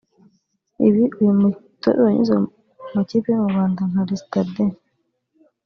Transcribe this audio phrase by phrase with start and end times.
[0.87, 2.47] Ibi uyu mutoza wanyuze mu
[2.95, 4.77] makipe yo mu Rwanda nka Les Citadins